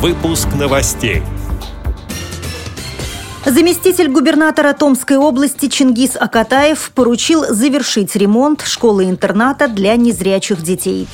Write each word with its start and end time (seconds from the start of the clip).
Выпуск 0.00 0.48
новостей. 0.58 1.22
Заместитель 3.44 4.08
губернатора 4.08 4.72
Томской 4.72 5.18
области 5.18 5.68
Чингис 5.68 6.16
Акатаев 6.18 6.90
поручил 6.94 7.44
завершить 7.44 8.16
ремонт 8.16 8.62
школы-интерната 8.62 9.68
для 9.68 9.96
незрячих 9.96 10.62
детей. 10.62 11.06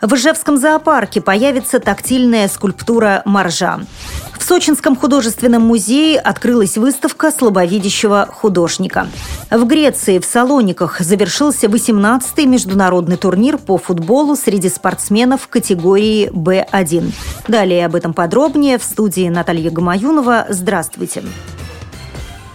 В 0.00 0.14
Ижевском 0.14 0.56
зоопарке 0.56 1.20
появится 1.20 1.80
тактильная 1.80 2.46
скульптура 2.48 3.22
«Маржа». 3.24 3.80
В 4.38 4.44
Сочинском 4.44 4.96
художественном 4.96 5.62
музее 5.62 6.18
открылась 6.20 6.78
выставка 6.78 7.30
слабовидящего 7.30 8.28
художника. 8.32 9.08
В 9.50 9.66
Греции 9.66 10.20
в 10.20 10.24
Салониках 10.24 11.00
завершился 11.00 11.66
18-й 11.66 12.46
международный 12.46 13.16
турнир 13.16 13.58
по 13.58 13.76
футболу 13.76 14.36
среди 14.36 14.68
спортсменов 14.68 15.48
категории 15.48 16.30
Б1. 16.30 17.12
Далее 17.48 17.84
об 17.84 17.96
этом 17.96 18.14
подробнее 18.14 18.78
в 18.78 18.84
студии 18.84 19.28
Наталья 19.28 19.70
Гамаюнова. 19.70 20.46
Здравствуйте. 20.48 21.20
Здравствуйте. 21.20 21.57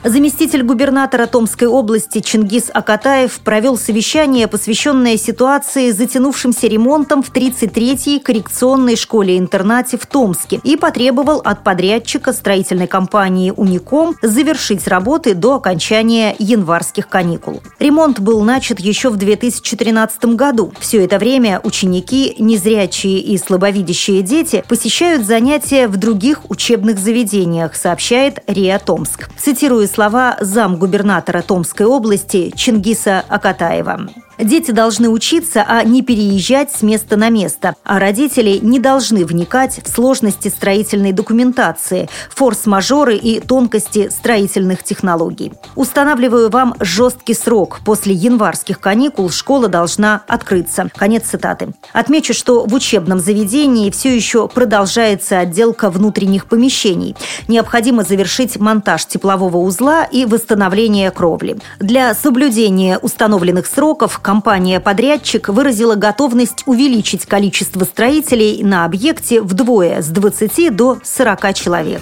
Заместитель 0.06 0.64
губернатора 0.64 1.28
Томской 1.28 1.66
области 1.66 2.20
Чингис 2.20 2.70
Акатаев 2.74 3.40
провел 3.40 3.78
совещание, 3.78 4.50
посвященное 4.50 5.16
ситуации 5.16 5.92
с 5.92 5.96
затянувшимся 5.96 6.68
ремонтом 6.68 7.24
в 7.24 7.32
33-й 7.32 8.20
коррекционной 8.20 8.98
школе-интернате 8.98 9.98
в 9.98 10.06
Томске 10.06 10.60
и 10.66 10.76
потребовал 10.76 11.40
от 11.40 11.64
подрядчика 11.64 12.34
строительной 12.34 12.88
компании 12.88 13.54
«Уником» 13.56 14.16
завершить 14.22 14.90
работы 14.90 15.36
до 15.36 15.56
окончания 15.56 16.36
январских 16.38 17.08
каникул. 17.08 17.62
Ремонт 17.80 18.20
был 18.20 18.44
начат 18.44 18.82
еще 18.82 19.08
в 19.10 19.16
2013 19.16 20.26
году. 20.36 20.74
Все 20.82 21.06
это 21.06 21.18
время 21.18 21.62
ученики, 21.64 22.36
незрячие 22.40 23.20
и 23.20 23.38
слабовидящие 23.38 24.22
дети 24.22 24.66
посещают 24.68 25.26
занятия 25.26 25.88
в 25.88 25.96
других 25.96 26.52
учебных 26.52 27.00
заведениях, 27.00 27.74
сообщает 27.76 28.40
РИА 28.48 28.80
Томск. 28.80 29.30
Цитирую 29.38 29.88
слова 29.94 30.38
замгубернатора 30.42 31.44
Томской 31.44 31.86
области 31.86 32.52
Чингиса 32.56 33.24
Акатаева. 33.30 34.08
Дети 34.44 34.72
должны 34.72 35.08
учиться, 35.10 35.64
а 35.66 35.84
не 35.84 36.02
переезжать 36.02 36.72
с 36.72 36.82
места 36.82 37.16
на 37.16 37.30
место. 37.30 37.76
А 37.86 37.98
родители 37.98 38.60
не 38.62 38.78
должны 38.78 39.26
вникать 39.26 39.80
в 39.84 39.90
сложности 39.90 40.50
строительной 40.50 41.14
документации, 41.14 42.10
форс-мажоры 42.30 43.16
и 43.16 43.40
тонкости 43.40 44.10
строительных 44.10 44.84
технологий. 44.84 45.54
Устанавливаю 45.76 46.50
вам 46.50 46.76
жесткий 46.82 47.34
срок. 47.34 47.80
После 47.86 48.14
январских 48.14 48.82
каникул 48.82 49.30
школа 49.30 49.70
должна 49.70 50.24
открыться. 50.28 50.90
Конец 50.94 51.24
цитаты. 51.24 51.74
Отмечу, 51.94 52.34
что 52.34 52.66
в 52.66 52.74
учебном 52.74 53.20
заведении 53.20 53.90
все 53.92 54.14
еще 54.14 54.50
продолжается 54.50 55.40
отделка 55.40 55.90
внутренних 55.90 56.48
помещений. 56.48 57.16
Необходимо 57.48 58.04
завершить 58.04 58.58
монтаж 58.60 59.06
теплового 59.06 59.58
узла 59.58 60.04
и 60.04 60.26
восстановление 60.26 61.12
кровли. 61.12 61.58
Для 61.80 62.14
соблюдения 62.14 62.98
установленных 62.98 63.68
сроков 63.68 64.20
компания-подрядчик 64.34 65.50
выразила 65.50 65.94
готовность 65.94 66.64
увеличить 66.66 67.28
количество 67.28 67.84
строителей 67.84 68.64
на 68.64 68.84
объекте 68.84 69.40
вдвое 69.40 70.02
с 70.02 70.08
20 70.08 70.76
до 70.76 70.98
40 71.04 71.54
человек. 71.54 72.02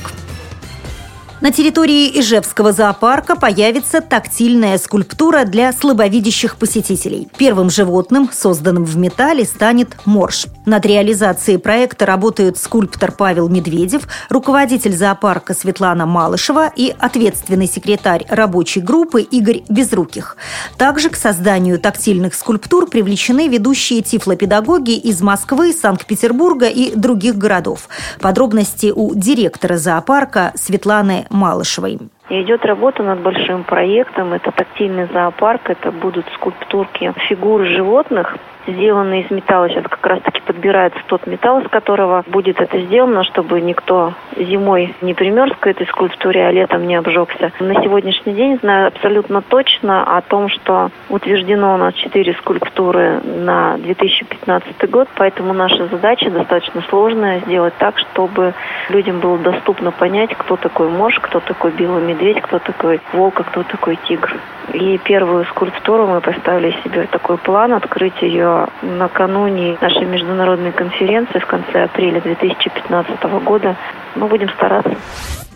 На 1.41 1.51
территории 1.51 2.19
Ижевского 2.19 2.71
зоопарка 2.71 3.35
появится 3.35 3.99
тактильная 3.99 4.77
скульптура 4.77 5.43
для 5.43 5.73
слабовидящих 5.73 6.55
посетителей. 6.55 7.27
Первым 7.35 7.71
животным, 7.71 8.29
созданным 8.31 8.85
в 8.85 8.95
металле, 8.97 9.43
станет 9.43 9.97
морж. 10.05 10.45
Над 10.67 10.85
реализацией 10.85 11.57
проекта 11.57 12.05
работают 12.05 12.59
скульптор 12.59 13.11
Павел 13.11 13.49
Медведев, 13.49 14.07
руководитель 14.29 14.95
зоопарка 14.95 15.55
Светлана 15.55 16.05
Малышева 16.05 16.71
и 16.75 16.93
ответственный 16.99 17.65
секретарь 17.65 18.23
рабочей 18.29 18.81
группы 18.81 19.23
Игорь 19.23 19.63
Безруких. 19.67 20.37
Также 20.77 21.09
к 21.09 21.15
созданию 21.15 21.79
тактильных 21.79 22.35
скульптур 22.35 22.85
привлечены 22.85 23.47
ведущие 23.47 24.03
тифлопедагоги 24.03 24.91
из 24.91 25.19
Москвы, 25.21 25.73
Санкт-Петербурга 25.73 26.67
и 26.67 26.93
других 26.95 27.35
городов. 27.35 27.89
Подробности 28.19 28.93
у 28.95 29.15
директора 29.15 29.77
зоопарка 29.77 30.53
Светланы 30.55 31.25
Малышевой. 31.31 31.99
И 32.31 32.43
идет 32.43 32.65
работа 32.65 33.03
над 33.03 33.19
большим 33.19 33.65
проектом. 33.65 34.31
Это 34.31 34.53
тактильный 34.53 35.05
зоопарк, 35.11 35.69
это 35.69 35.91
будут 35.91 36.25
скульптурки 36.33 37.11
фигур 37.27 37.65
животных, 37.65 38.37
сделанные 38.67 39.23
из 39.23 39.31
металла. 39.31 39.69
Сейчас 39.69 39.83
как 39.83 40.05
раз-таки 40.05 40.41
подбирается 40.41 40.99
тот 41.07 41.27
металл, 41.27 41.59
из 41.59 41.69
которого 41.69 42.23
будет 42.27 42.59
это 42.59 42.79
сделано, 42.79 43.23
чтобы 43.23 43.61
никто 43.61 44.13
зимой 44.37 44.93
не 45.01 45.13
примерз 45.13 45.53
к 45.59 45.67
этой 45.67 45.87
скульптуре, 45.87 46.45
а 46.45 46.51
летом 46.51 46.87
не 46.87 46.95
обжегся. 46.95 47.51
На 47.59 47.81
сегодняшний 47.83 48.33
день 48.33 48.57
знаю 48.61 48.87
абсолютно 48.87 49.41
точно 49.41 50.17
о 50.17 50.21
том, 50.21 50.49
что 50.49 50.89
утверждено 51.09 51.73
у 51.73 51.77
нас 51.77 51.93
четыре 51.95 52.33
скульптуры 52.33 53.21
на 53.23 53.77
2015 53.77 54.89
год, 54.89 55.07
поэтому 55.15 55.53
наша 55.53 55.87
задача 55.87 56.29
достаточно 56.29 56.81
сложная 56.89 57.39
сделать 57.41 57.73
так, 57.77 57.97
чтобы 57.97 58.53
людям 58.89 59.19
было 59.19 59.37
доступно 59.37 59.91
понять, 59.91 60.35
кто 60.37 60.55
такой 60.55 60.89
морж, 60.89 61.19
кто 61.19 61.39
такой 61.39 61.71
белый 61.71 62.03
медведь, 62.03 62.20
медведь, 62.21 62.41
кто 62.43 62.59
такой 62.59 63.01
волк, 63.13 63.39
а 63.39 63.43
кто 63.43 63.63
такой 63.63 63.97
тигр. 64.07 64.39
И 64.73 64.97
первую 64.99 65.45
скульптуру 65.45 66.07
мы 66.07 66.21
поставили 66.21 66.73
себе 66.83 67.07
такой 67.11 67.37
план 67.37 67.73
открыть 67.73 68.21
ее 68.21 68.67
накануне 68.81 69.77
нашей 69.81 70.05
международной 70.05 70.71
конференции 70.71 71.39
в 71.39 71.45
конце 71.45 71.83
апреля 71.83 72.21
2015 72.21 73.23
года. 73.43 73.75
Мы 74.15 74.27
будем 74.27 74.49
стараться. 74.49 74.95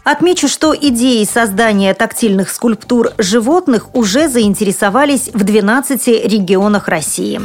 Отмечу, 0.03 0.47
что 0.47 0.75
идеей 0.75 1.25
создания 1.25 1.93
тактильных 1.93 2.49
скульптур 2.49 3.09
животных 3.17 3.95
уже 3.95 4.27
заинтересовались 4.27 5.31
в 5.33 5.43
12 5.43 6.07
регионах 6.31 6.87
России. 6.87 7.39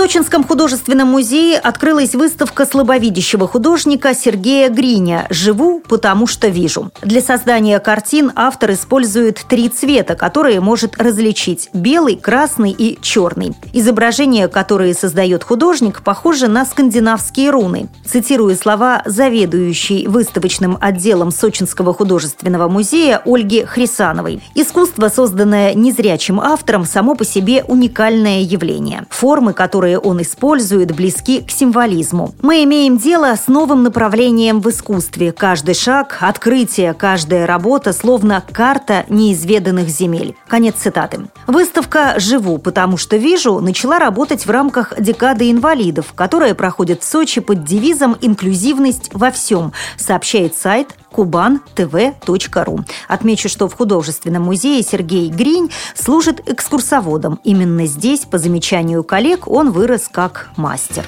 Сочинском 0.00 0.44
художественном 0.44 1.08
музее 1.08 1.58
открылась 1.58 2.14
выставка 2.14 2.64
слабовидящего 2.64 3.46
художника 3.46 4.14
Сергея 4.14 4.70
Гриня 4.70 5.26
«Живу, 5.28 5.82
потому 5.86 6.26
что 6.26 6.48
вижу». 6.48 6.90
Для 7.02 7.20
создания 7.20 7.78
картин 7.80 8.32
автор 8.34 8.72
использует 8.72 9.44
три 9.46 9.68
цвета, 9.68 10.14
которые 10.14 10.60
может 10.60 10.96
различить– 10.96 11.68
белый, 11.74 12.16
красный 12.16 12.70
и 12.70 12.98
черный. 13.02 13.52
Изображения, 13.74 14.48
которые 14.48 14.94
создает 14.94 15.44
художник, 15.44 16.02
похожи 16.02 16.48
на 16.48 16.64
скандинавские 16.64 17.50
руны. 17.50 17.90
Цитирую 18.06 18.56
слова 18.56 19.02
заведующей 19.04 20.06
выставочным 20.06 20.78
отделом 20.80 21.30
Сочинского 21.30 21.92
художественного 21.92 22.70
музея 22.70 23.20
Ольги 23.26 23.66
Хрисановой. 23.66 24.42
Искусство, 24.54 25.10
созданное 25.10 25.74
незрячим 25.74 26.40
автором, 26.40 26.86
само 26.86 27.14
по 27.14 27.26
себе 27.26 27.64
уникальное 27.68 28.40
явление. 28.40 29.04
Формы, 29.10 29.52
которые 29.52 29.89
которые 29.90 29.98
он 29.98 30.22
использует, 30.22 30.94
близки 30.94 31.40
к 31.40 31.50
символизму. 31.50 32.32
Мы 32.42 32.62
имеем 32.62 32.96
дело 32.96 33.34
с 33.34 33.48
новым 33.48 33.82
направлением 33.82 34.60
в 34.60 34.70
искусстве. 34.70 35.32
Каждый 35.32 35.74
шаг, 35.74 36.18
открытие, 36.20 36.94
каждая 36.94 37.44
работа 37.44 37.92
словно 37.92 38.42
карта 38.52 39.04
неизведанных 39.08 39.88
земель. 39.88 40.36
Конец 40.46 40.76
цитаты. 40.76 41.22
Выставка 41.48 42.14
«Живу, 42.18 42.58
потому 42.58 42.98
что 42.98 43.16
вижу» 43.16 43.58
начала 43.58 43.98
работать 43.98 44.46
в 44.46 44.50
рамках 44.50 44.94
декады 45.00 45.50
инвалидов, 45.50 46.12
которая 46.14 46.54
проходит 46.54 47.02
в 47.02 47.10
Сочи 47.10 47.40
под 47.40 47.64
девизом 47.64 48.16
«Инклюзивность 48.20 49.10
во 49.12 49.32
всем», 49.32 49.72
сообщает 49.96 50.54
сайт 50.54 50.94
кубантв.ру. 51.12 52.80
Отмечу, 53.08 53.48
что 53.48 53.68
в 53.68 53.74
художественном 53.74 54.42
музее 54.42 54.82
Сергей 54.82 55.28
Гринь 55.28 55.70
служит 55.94 56.48
экскурсоводом. 56.48 57.40
Именно 57.44 57.86
здесь, 57.86 58.20
по 58.20 58.38
замечанию 58.38 59.04
коллег, 59.04 59.48
он 59.48 59.70
вырос 59.70 60.08
как 60.10 60.50
мастер. 60.56 61.04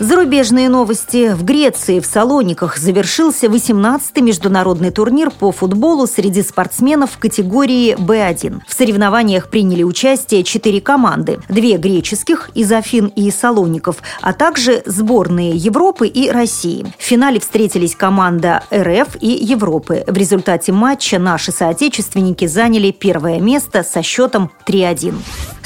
Зарубежные 0.00 0.68
новости. 0.68 1.34
В 1.34 1.44
Греции 1.44 1.98
в 1.98 2.06
Салониках 2.06 2.78
завершился 2.78 3.46
18-й 3.46 4.20
международный 4.20 4.92
турнир 4.92 5.32
по 5.32 5.50
футболу 5.50 6.06
среди 6.06 6.42
спортсменов 6.42 7.18
категории 7.18 7.96
Б1. 7.96 8.60
В 8.68 8.72
соревнованиях 8.72 9.50
приняли 9.50 9.82
участие 9.82 10.44
четыре 10.44 10.80
команды. 10.80 11.40
Две 11.48 11.78
греческих 11.78 12.50
из 12.54 12.70
Афин 12.70 13.06
и 13.16 13.28
Салоников, 13.32 13.96
а 14.20 14.32
также 14.34 14.84
сборные 14.86 15.56
Европы 15.56 16.06
и 16.06 16.30
России. 16.30 16.86
В 16.96 17.02
финале 17.02 17.40
встретились 17.40 17.96
команда 17.96 18.62
РФ 18.72 19.16
и 19.20 19.30
Европы. 19.30 20.04
В 20.06 20.16
результате 20.16 20.70
матча 20.70 21.18
наши 21.18 21.50
соотечественники 21.50 22.46
заняли 22.46 22.92
первое 22.92 23.40
место 23.40 23.82
со 23.82 24.04
счетом 24.04 24.52
3-1. 24.64 25.16